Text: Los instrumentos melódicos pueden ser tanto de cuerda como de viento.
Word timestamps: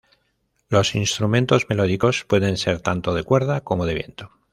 Los 0.67 0.95
instrumentos 0.95 1.67
melódicos 1.69 2.25
pueden 2.25 2.57
ser 2.57 2.81
tanto 2.81 3.13
de 3.13 3.23
cuerda 3.23 3.61
como 3.61 3.85
de 3.85 3.93
viento. 3.93 4.31